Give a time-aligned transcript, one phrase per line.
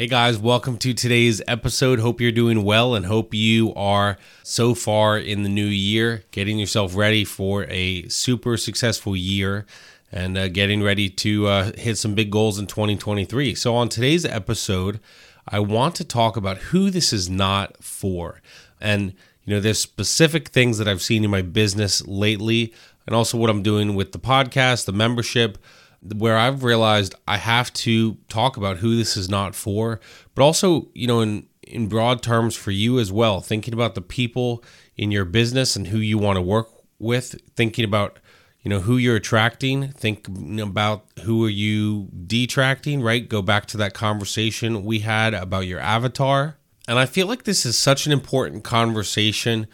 [0.00, 1.98] Hey guys, welcome to today's episode.
[1.98, 6.56] Hope you're doing well and hope you are so far in the new year getting
[6.56, 9.66] yourself ready for a super successful year
[10.12, 13.56] and uh, getting ready to uh, hit some big goals in 2023.
[13.56, 15.00] So, on today's episode,
[15.48, 18.40] I want to talk about who this is not for.
[18.80, 22.72] And, you know, there's specific things that I've seen in my business lately
[23.04, 25.58] and also what I'm doing with the podcast, the membership
[26.02, 30.00] where I've realized I have to talk about who this is not for,
[30.34, 34.00] but also, you know, in in broad terms for you as well, thinking about the
[34.00, 34.64] people
[34.96, 38.18] in your business and who you want to work with, thinking about
[38.62, 40.28] you know who you're attracting, think
[40.60, 43.28] about who are you detracting, right?
[43.28, 46.58] Go back to that conversation we had about your avatar.
[46.86, 49.66] And I feel like this is such an important conversation,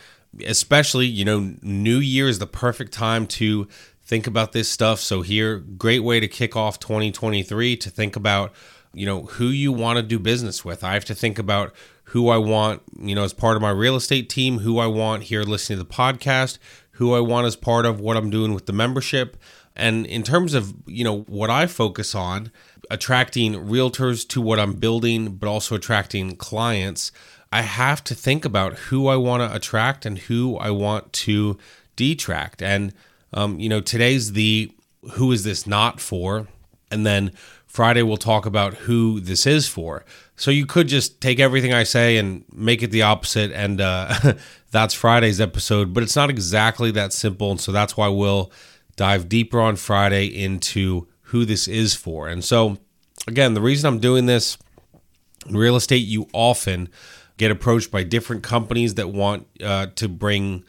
[0.44, 3.68] especially, you know, New Year is the perfect time to
[4.04, 5.00] think about this stuff.
[5.00, 8.52] So here, great way to kick off 2023 to think about,
[8.92, 10.84] you know, who you want to do business with.
[10.84, 11.74] I have to think about
[12.08, 15.24] who I want, you know, as part of my real estate team, who I want
[15.24, 16.58] here listening to the podcast,
[16.92, 19.36] who I want as part of what I'm doing with the membership.
[19.74, 22.52] And in terms of, you know, what I focus on,
[22.90, 27.10] attracting realtors to what I'm building, but also attracting clients,
[27.50, 31.56] I have to think about who I want to attract and who I want to
[31.96, 32.62] detract.
[32.62, 32.92] And
[33.34, 34.72] um, you know, today's the
[35.12, 36.48] who is this not for?
[36.90, 37.32] And then
[37.66, 40.04] Friday we'll talk about who this is for.
[40.36, 44.34] So you could just take everything I say and make it the opposite, and uh,
[44.70, 45.92] that's Friday's episode.
[45.92, 48.50] But it's not exactly that simple, and so that's why we'll
[48.96, 52.28] dive deeper on Friday into who this is for.
[52.28, 52.78] And so,
[53.26, 54.56] again, the reason I'm doing this
[55.48, 56.88] in real estate, you often
[57.36, 60.64] get approached by different companies that want uh, to bring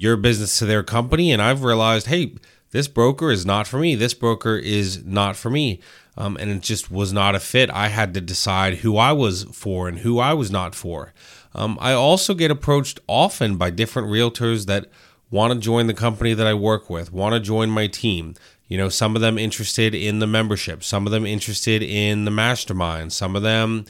[0.00, 1.30] your business to their company.
[1.30, 2.34] And I've realized, hey,
[2.70, 3.94] this broker is not for me.
[3.94, 5.80] This broker is not for me.
[6.16, 7.68] Um, and it just was not a fit.
[7.70, 11.12] I had to decide who I was for and who I was not for.
[11.54, 14.86] Um, I also get approached often by different realtors that
[15.30, 18.34] want to join the company that I work with, want to join my team.
[18.68, 22.30] You know, some of them interested in the membership, some of them interested in the
[22.30, 23.84] mastermind, some of them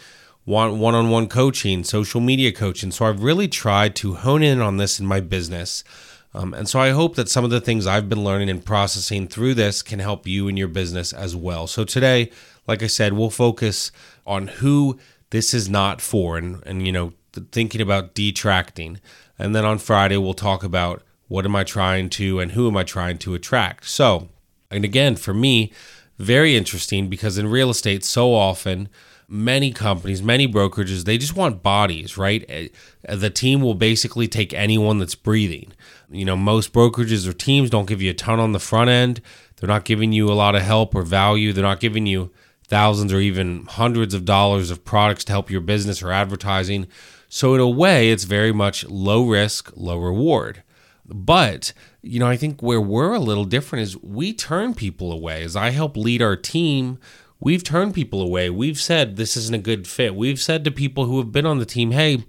[0.51, 2.91] one on one coaching, social media coaching.
[2.91, 5.85] So I've really tried to hone in on this in my business.
[6.33, 9.27] Um, and so I hope that some of the things I've been learning and processing
[9.27, 11.67] through this can help you in your business as well.
[11.67, 12.31] So today,
[12.67, 13.91] like I said, we'll focus
[14.27, 14.99] on who
[15.31, 17.13] this is not for and, and you know,
[17.53, 19.01] thinking about detracting.
[19.39, 22.77] And then on Friday, we'll talk about what am I trying to and who am
[22.77, 23.89] I trying to attract.
[23.89, 24.29] So,
[24.71, 25.73] and again, for me,
[26.19, 28.89] very interesting because in real estate, so often,
[29.31, 32.45] many companies, many brokerages, they just want bodies, right?
[32.49, 32.69] Eh,
[33.09, 35.73] the team will basically take anyone that's breathing.
[36.11, 39.23] You know, most brokerages or teams don't give you a ton on the front end.
[39.57, 41.53] They're not giving you a lot of help or value.
[41.53, 42.33] They're not giving you
[42.67, 46.89] thousands or even hundreds of dollars of products to help your business or advertising.
[47.29, 50.65] So, in a way, it's very much low risk, low reward.
[51.07, 55.45] But, you know, I think where we're a little different is we turn people away.
[55.45, 56.99] As I help lead our team,
[57.41, 58.51] we've turned people away.
[58.51, 60.15] We've said this isn't a good fit.
[60.15, 62.25] We've said to people who have been on the team, hey,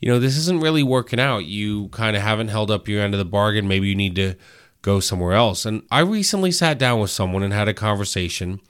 [0.00, 1.46] you know, this isn't really working out.
[1.46, 3.68] You kind of haven't held up your end of the bargain.
[3.68, 4.34] Maybe you need to
[4.82, 5.64] go somewhere else.
[5.64, 8.60] And I recently sat down with someone and had a conversation,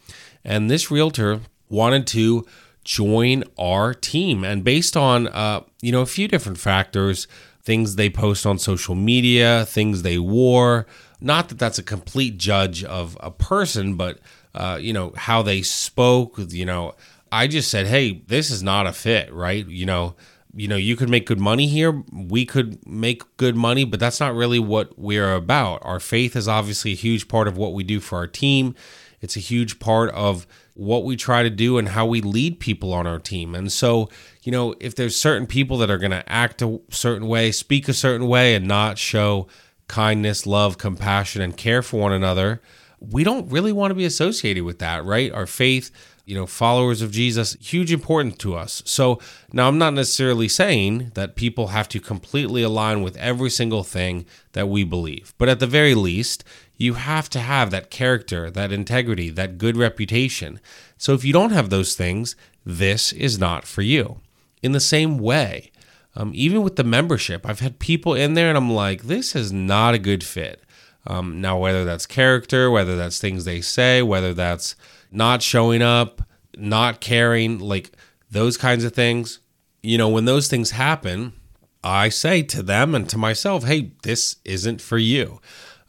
[0.45, 2.47] and this realtor wanted to
[2.85, 4.45] join our team.
[4.45, 7.27] And based on, uh, you know, a few different factors,
[7.65, 10.87] things they post on social media, things they wore,
[11.21, 14.21] not that that's a complete judge of a person, but
[14.57, 16.95] uh, you know, how they spoke, you know,
[17.31, 19.67] I just said, "Hey, this is not a fit, right?
[19.67, 20.15] You know,
[20.55, 22.03] you know, you could make good money here.
[22.13, 25.81] We could make good money, but that's not really what we're about.
[25.85, 28.75] Our faith is obviously a huge part of what we do for our team.
[29.21, 32.93] It's a huge part of what we try to do and how we lead people
[32.93, 33.55] on our team.
[33.55, 34.09] And so,
[34.43, 37.89] you know, if there's certain people that are going to act a certain way, speak
[37.89, 39.49] a certain way, and not show
[39.89, 42.61] kindness, love, compassion, and care for one another,
[43.01, 45.33] we don't really want to be associated with that, right?
[45.33, 45.91] Our faith,
[46.25, 48.83] you know, followers of Jesus, huge importance to us.
[48.85, 49.21] So
[49.53, 54.27] now I'm not necessarily saying that people have to completely align with every single thing
[54.53, 56.43] that we believe, but at the very least,
[56.77, 60.61] you have to have that character, that integrity, that good reputation.
[60.99, 62.35] So if you don't have those things,
[62.65, 64.21] this is not for you.
[64.63, 65.71] in the same way.
[66.15, 69.53] Um, even with the membership, I've had people in there and I'm like, this is
[69.53, 70.63] not a good fit.
[71.07, 74.75] Um, now, whether that's character, whether that's things they say, whether that's
[75.11, 76.23] not showing up,
[76.57, 77.93] not caring, like
[78.31, 79.41] those kinds of things,
[79.83, 81.33] you know, when those things happen,
[81.85, 85.41] I say to them and to myself, hey, this isn't for you.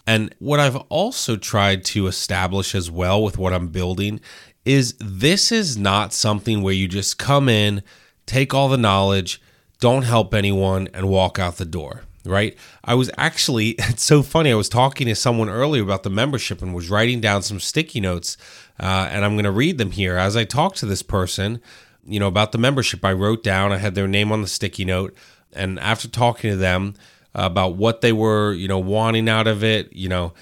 [0.06, 4.22] And what I've also tried to establish as well with what I'm building
[4.64, 7.82] is this is not something where you just come in,
[8.26, 9.42] take all the knowledge,
[9.80, 12.58] don't help anyone, and walk out the door right?
[12.84, 14.52] I was actually, it's so funny.
[14.52, 18.00] I was talking to someone earlier about the membership and was writing down some sticky
[18.00, 18.38] notes,
[18.80, 20.18] uh, and I'm going to read them here.
[20.18, 21.62] As I talked to this person,
[22.06, 24.86] you know, about the membership, I wrote down, I had their name on the sticky
[24.86, 25.16] note,
[25.54, 26.96] and after talking to them
[27.34, 30.34] about what they were, you know, wanting out of it, you know,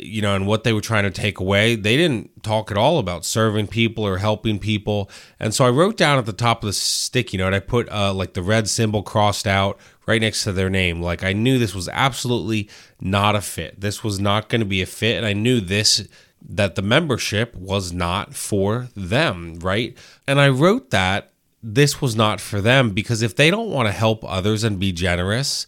[0.00, 1.76] you know, and what they were trying to take away.
[1.76, 5.10] They didn't talk at all about serving people or helping people.
[5.38, 8.12] And so I wrote down at the top of the sticky note, I put uh,
[8.12, 11.00] like the red symbol crossed out right next to their name.
[11.00, 12.68] Like I knew this was absolutely
[13.00, 13.80] not a fit.
[13.80, 15.16] This was not going to be a fit.
[15.16, 16.06] And I knew this
[16.42, 19.96] that the membership was not for them, right?
[20.26, 21.32] And I wrote that
[21.62, 24.90] this was not for them because if they don't want to help others and be
[24.90, 25.66] generous,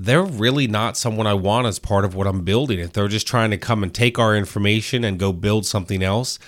[0.00, 2.78] they're really not someone I want as part of what I'm building.
[2.78, 6.38] If they're just trying to come and take our information and go build something else.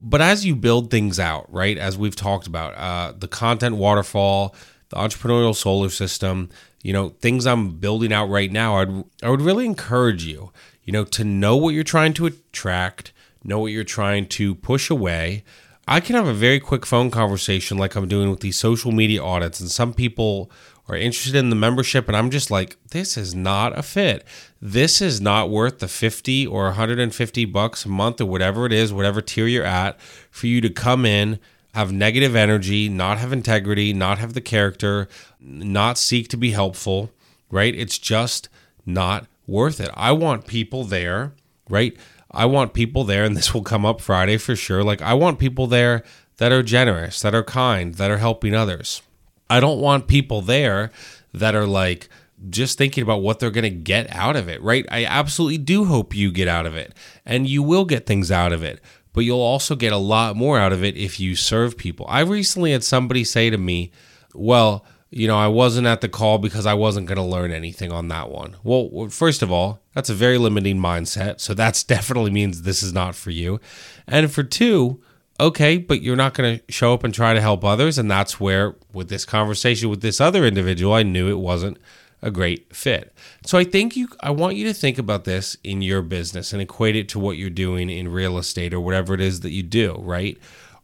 [0.00, 4.54] But as you build things out, right, as we've talked about, uh, the content waterfall,
[4.90, 6.50] the entrepreneurial solar system,
[6.82, 10.52] you know, things I'm building out right now, I'd, I would really encourage you,
[10.84, 13.12] you know, to know what you're trying to attract,
[13.42, 15.42] know what you're trying to push away.
[15.88, 19.20] I can have a very quick phone conversation like I'm doing with these social media
[19.20, 20.48] audits, and some people
[20.88, 24.24] are interested in the membership, and I'm just like, this is not a fit.
[24.60, 28.92] This is not worth the 50 or 150 bucks a month or whatever it is,
[28.92, 30.00] whatever tier you're at,
[30.30, 31.38] for you to come in,
[31.74, 37.10] have negative energy, not have integrity, not have the character, not seek to be helpful,
[37.50, 37.74] right?
[37.74, 38.48] It's just
[38.84, 39.90] not worth it.
[39.94, 41.32] I want people there,
[41.68, 41.96] right?
[42.30, 44.82] I want people there, and this will come up Friday for sure.
[44.82, 46.02] Like, I want people there
[46.38, 49.02] that are generous, that are kind, that are helping others.
[49.50, 50.92] I don't want people there
[51.34, 52.08] that are like
[52.48, 54.86] just thinking about what they're going to get out of it, right?
[54.90, 56.94] I absolutely do hope you get out of it,
[57.26, 58.80] and you will get things out of it,
[59.12, 62.06] but you'll also get a lot more out of it if you serve people.
[62.08, 63.92] I recently had somebody say to me,
[64.32, 67.90] Well, you know, I wasn't at the call because I wasn't going to learn anything
[67.90, 68.56] on that one.
[68.62, 71.40] Well, first of all, that's a very limiting mindset.
[71.40, 73.60] So that's definitely means this is not for you.
[74.06, 75.02] And for two,
[75.40, 77.98] okay, but you're not going to show up and try to help others.
[77.98, 81.78] And that's where, with this conversation with this other individual, I knew it wasn't
[82.22, 83.14] a great fit.
[83.44, 86.60] So I think you, I want you to think about this in your business and
[86.60, 89.62] equate it to what you're doing in real estate or whatever it is that you
[89.62, 90.36] do, right?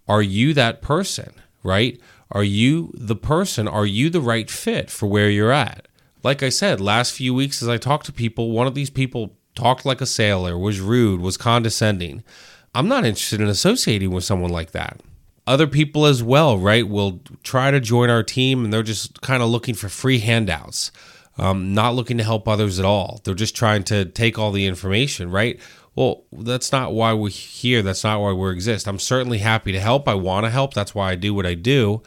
[0.09, 1.33] Are you that person,
[1.63, 2.01] right?
[2.33, 3.69] Are you the person?
[3.69, 5.89] Are you the right fit for where you're at?
[6.23, 9.37] Like I said, last few weeks as I talked to people, one of these people
[9.55, 12.25] talked like a sailor, was rude, was condescending.
[12.77, 15.01] I'm not interested in associating with someone like that.
[15.47, 19.43] Other people as well, right, will try to join our team and they're just kind
[19.43, 20.93] of looking for free handouts,
[21.39, 23.23] um, not looking to help others at all.
[23.25, 25.59] They're just trying to take all the information, right?
[25.95, 27.81] Well, that's not why we're here.
[27.81, 28.87] That's not why we exist.
[28.87, 30.07] I'm certainly happy to help.
[30.07, 30.75] I want to help.
[30.75, 32.03] That's why I do what I do.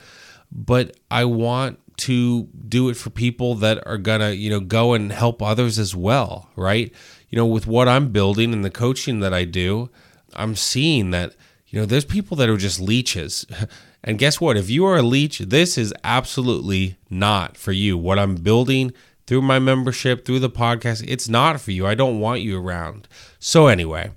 [0.51, 4.93] But I want to do it for people that are going to, you know, go
[4.93, 6.93] and help others as well, right?
[7.29, 9.89] You know, with what I'm building and the coaching that I do,
[10.35, 11.35] I'm seeing that
[11.67, 13.45] you know there's people that are just leeches.
[14.03, 14.57] And guess what?
[14.57, 17.97] If you are a leech, this is absolutely not for you.
[17.97, 18.93] What I'm building
[19.27, 21.85] through my membership, through the podcast, it's not for you.
[21.85, 23.07] I don't want you around.
[23.39, 24.11] So anyway,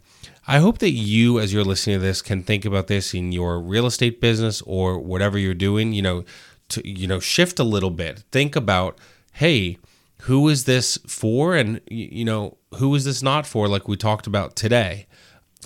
[0.46, 3.60] I hope that you as you're listening to this can think about this in your
[3.60, 6.24] real estate business or whatever you're doing, you know,
[6.70, 8.24] to you know, shift a little bit.
[8.30, 8.98] Think about,
[9.32, 9.78] hey,
[10.22, 14.26] who is this for and you know, who is this not for like we talked
[14.26, 15.06] about today?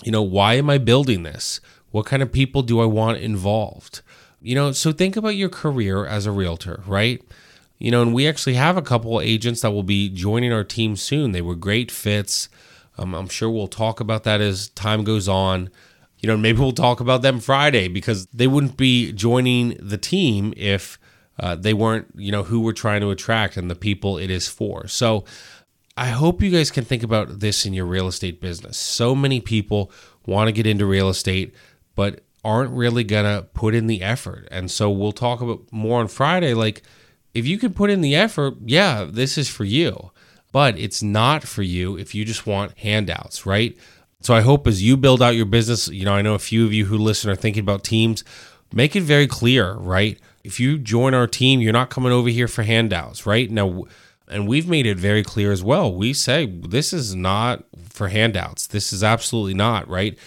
[0.03, 1.59] You know, why am I building this?
[1.91, 4.01] What kind of people do I want involved?
[4.41, 7.21] You know, so think about your career as a realtor, right?
[7.79, 10.95] You know, and we actually have a couple agents that will be joining our team
[10.95, 11.31] soon.
[11.31, 12.49] They were great fits.
[12.97, 15.69] Um, I'm sure we'll talk about that as time goes on.
[16.19, 20.53] You know, maybe we'll talk about them Friday because they wouldn't be joining the team
[20.57, 20.97] if
[21.39, 24.47] uh, they weren't, you know, who we're trying to attract and the people it is
[24.47, 24.87] for.
[24.87, 25.25] So,
[25.97, 28.77] I hope you guys can think about this in your real estate business.
[28.77, 29.91] So many people
[30.25, 31.53] want to get into real estate,
[31.95, 34.47] but aren't really to put in the effort.
[34.51, 36.53] And so we'll talk about more on Friday.
[36.53, 36.83] Like,
[37.33, 40.11] if you can put in the effort, yeah, this is for you.
[40.51, 43.75] But it's not for you if you just want handouts, right?
[44.21, 46.65] So I hope as you build out your business, you know, I know a few
[46.65, 48.23] of you who listen are thinking about teams,
[48.71, 50.19] make it very clear, right?
[50.47, 53.51] if you join our team, you're not coming over here for handouts, right?
[53.51, 53.83] Now,
[54.27, 55.93] and we've made it very clear as well.
[55.93, 58.67] We say this is not for handouts.
[58.67, 60.17] This is absolutely not, right?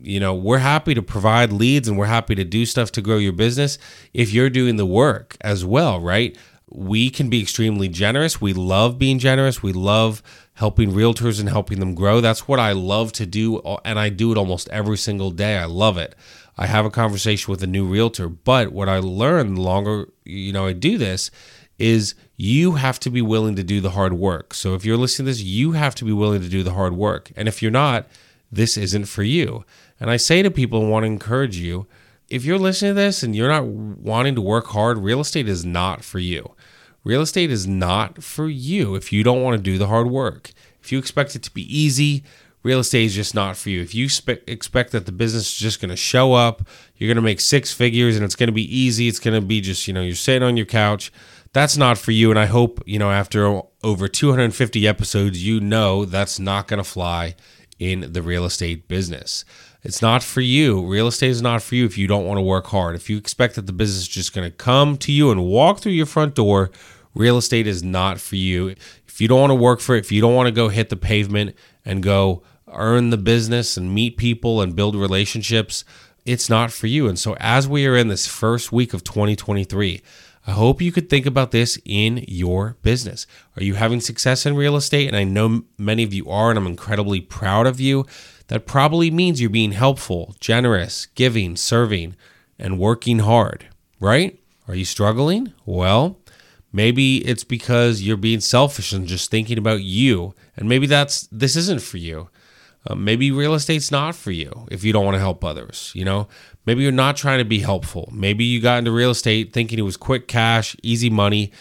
[0.00, 3.16] You know, we're happy to provide leads and we're happy to do stuff to grow
[3.16, 3.78] your business
[4.14, 6.36] if you're doing the work as well, right?
[6.70, 8.40] We can be extremely generous.
[8.40, 9.62] We love being generous.
[9.62, 10.22] We love
[10.54, 12.20] helping realtors and helping them grow.
[12.20, 13.58] That's what I love to do.
[13.58, 15.56] Uh, and I do it almost every single day.
[15.56, 16.14] I love it.
[16.58, 18.28] I have a conversation with a new realtor.
[18.28, 21.30] But what I learned the longer, you know, I do this
[21.78, 24.54] is you have to be willing to do the hard work.
[24.54, 26.94] So if you're listening to this, you have to be willing to do the hard
[26.94, 27.30] work.
[27.36, 28.06] And if you're not,
[28.50, 29.64] this isn't for you.
[30.00, 31.86] And I say to people and want to encourage you,
[32.28, 35.64] if you're listening to this and you're not wanting to work hard, real estate is
[35.64, 36.54] not for you.
[37.04, 40.52] Real estate is not for you if you don't want to do the hard work.
[40.82, 42.22] If you expect it to be easy,
[42.62, 43.80] real estate is just not for you.
[43.80, 46.66] If you spe- expect that the business is just going to show up,
[46.96, 49.46] you're going to make six figures and it's going to be easy, it's going to
[49.46, 51.12] be just, you know, you're sitting on your couch,
[51.52, 52.30] that's not for you.
[52.30, 56.84] And I hope, you know, after over 250 episodes, you know that's not going to
[56.84, 57.34] fly
[57.78, 59.44] in the real estate business.
[59.82, 60.84] It's not for you.
[60.84, 62.96] Real estate is not for you if you don't want to work hard.
[62.96, 65.78] If you expect that the business is just going to come to you and walk
[65.78, 66.70] through your front door,
[67.14, 68.74] real estate is not for you.
[69.06, 70.88] If you don't want to work for it, if you don't want to go hit
[70.88, 75.84] the pavement and go earn the business and meet people and build relationships,
[76.24, 77.08] it's not for you.
[77.08, 80.02] And so, as we are in this first week of 2023,
[80.48, 83.26] I hope you could think about this in your business.
[83.54, 85.06] Are you having success in real estate?
[85.06, 88.06] And I know many of you are, and I'm incredibly proud of you.
[88.46, 92.16] That probably means you're being helpful, generous, giving, serving,
[92.58, 93.66] and working hard,
[94.00, 94.40] right?
[94.66, 95.52] Are you struggling?
[95.66, 96.18] Well,
[96.72, 100.34] maybe it's because you're being selfish and just thinking about you.
[100.56, 102.30] And maybe that's this isn't for you.
[102.88, 105.92] Uh, maybe real estate's not for you if you don't want to help others.
[105.94, 106.26] You know,
[106.64, 108.08] maybe you're not trying to be helpful.
[108.12, 111.52] Maybe you got into real estate thinking it was quick cash, easy money.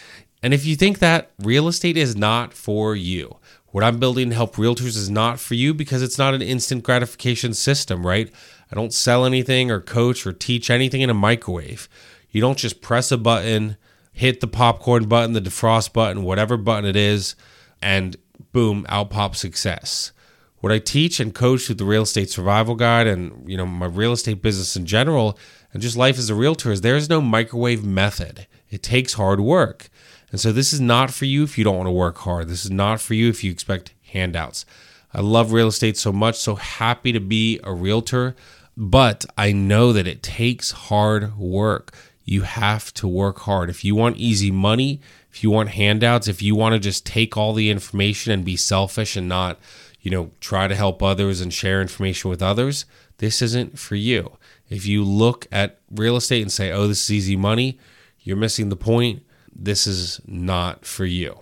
[0.42, 3.38] And if you think that real estate is not for you,
[3.72, 6.84] what I'm building to help realtors is not for you because it's not an instant
[6.84, 8.32] gratification system, right?
[8.72, 11.90] I don't sell anything or coach or teach anything in a microwave.
[12.30, 13.76] You don't just press a button,
[14.14, 17.36] hit the popcorn button, the defrost button, whatever button it is,
[17.82, 18.16] and
[18.54, 20.14] boom, out pops success
[20.60, 23.86] what I teach and coach through the real estate survival guide and you know my
[23.86, 25.38] real estate business in general
[25.74, 28.48] and just life as a realtor is there is no microwave method.
[28.70, 29.90] It takes hard work.
[30.32, 32.48] And so this is not for you if you don't want to work hard.
[32.48, 34.66] This is not for you if you expect handouts.
[35.14, 38.36] I love real estate so much, so happy to be a realtor,
[38.76, 41.94] but I know that it takes hard work.
[42.26, 43.70] You have to work hard.
[43.70, 45.00] If you want easy money,
[45.32, 48.58] if you want handouts, if you want to just take all the information and be
[48.58, 49.60] selfish and not
[50.02, 52.86] you know, try to help others and share information with others,
[53.18, 54.38] this isn't for you.
[54.70, 57.80] If you look at real estate and say, oh, this is easy money,
[58.20, 59.24] you're missing the point.
[59.54, 61.40] This is not for you.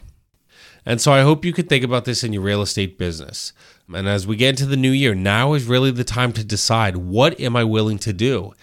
[0.86, 3.54] And so I hope you could think about this in your real estate business.
[3.94, 6.98] And as we get into the new year, now is really the time to decide
[6.98, 8.54] what am I willing to do?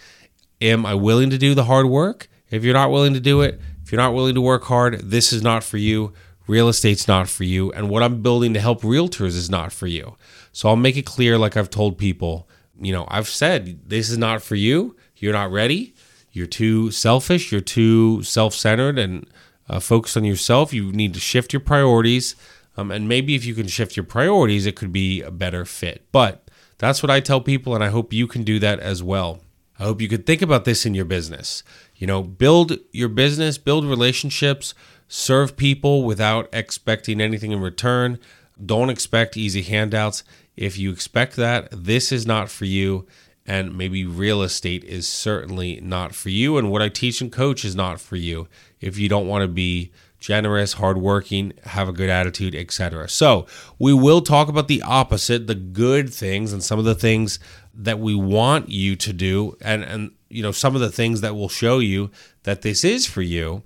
[0.60, 2.28] Am I willing to do the hard work?
[2.50, 5.32] If you're not willing to do it, if you're not willing to work hard, this
[5.32, 6.12] is not for you
[6.46, 9.86] real estate's not for you, and what I'm building to help realtors is not for
[9.86, 10.16] you.
[10.52, 12.48] So I'll make it clear, like I've told people,
[12.80, 14.96] you know, I've said this is not for you.
[15.16, 15.94] You're not ready.
[16.32, 17.52] You're too selfish.
[17.52, 19.26] You're too self centered and
[19.68, 20.72] uh, focused on yourself.
[20.72, 22.34] You need to shift your priorities.
[22.76, 26.06] Um, and maybe if you can shift your priorities, it could be a better fit.
[26.10, 29.40] But that's what I tell people, and I hope you can do that as well.
[29.78, 31.62] I hope you could think about this in your business.
[32.02, 34.74] You know, build your business, build relationships,
[35.06, 38.18] serve people without expecting anything in return.
[38.66, 40.24] Don't expect easy handouts.
[40.56, 43.06] If you expect that, this is not for you.
[43.46, 46.58] And maybe real estate is certainly not for you.
[46.58, 48.48] And what I teach and coach is not for you
[48.80, 49.92] if you don't want to be
[50.22, 53.08] generous, hardworking, have a good attitude, etc.
[53.08, 53.46] So,
[53.78, 57.38] we will talk about the opposite, the good things and some of the things
[57.74, 61.34] that we want you to do and and you know some of the things that
[61.34, 62.10] will show you
[62.44, 63.62] that this is for you.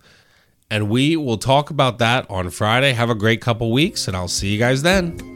[0.68, 2.92] And we will talk about that on Friday.
[2.92, 5.35] Have a great couple weeks, and I'll see you guys then.